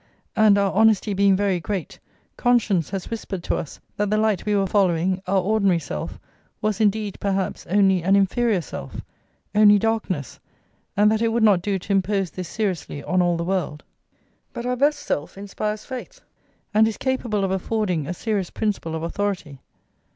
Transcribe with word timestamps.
And, 0.35 0.57
our 0.57 0.71
honesty 0.71 1.13
being 1.13 1.35
very 1.35 1.59
great, 1.59 1.99
conscience 2.35 2.89
has 2.89 3.11
whispered 3.11 3.43
to 3.43 3.55
us 3.55 3.79
that 3.97 4.09
the 4.09 4.17
light 4.17 4.47
we 4.47 4.55
were 4.55 4.65
following, 4.65 5.21
our 5.27 5.39
ordinary 5.39 5.77
self, 5.77 6.17
was, 6.59 6.81
indeed, 6.81 7.19
perhaps, 7.19 7.67
only 7.67 8.01
an 8.01 8.15
inferior 8.15 8.61
self, 8.61 9.01
only 9.53 9.77
darkness; 9.77 10.39
and 10.97 11.11
that 11.11 11.21
it 11.21 11.27
would 11.27 11.43
not 11.43 11.61
do 11.61 11.77
to 11.77 11.91
impose 11.93 12.31
this 12.31 12.49
seriously 12.49 13.03
on 13.03 13.21
all 13.21 13.37
the 13.37 13.43
world. 13.43 13.83
But 14.53 14.65
our 14.65 14.75
best 14.75 14.97
self 14.97 15.37
inspires 15.37 15.85
faith, 15.85 16.21
and 16.73 16.87
is 16.87 16.97
capable 16.97 17.43
of 17.43 17.51
affording 17.51 18.07
a 18.07 18.15
serious 18.15 18.49
principle 18.49 18.95
of 18.95 19.03
authority. 19.03 19.59